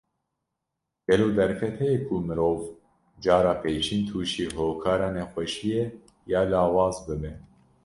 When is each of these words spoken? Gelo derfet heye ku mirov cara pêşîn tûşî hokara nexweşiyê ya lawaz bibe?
Gelo 1.07 1.27
derfet 1.37 1.75
heye 1.81 1.97
ku 2.07 2.15
mirov 2.27 2.59
cara 3.23 3.53
pêşîn 3.61 4.01
tûşî 4.07 4.45
hokara 4.57 5.09
nexweşiyê 5.15 5.83
ya 6.31 6.41
lawaz 6.51 6.97
bibe? 7.07 7.31